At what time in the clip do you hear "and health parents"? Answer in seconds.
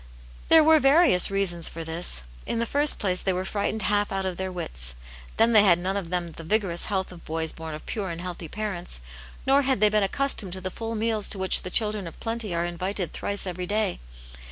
8.09-9.01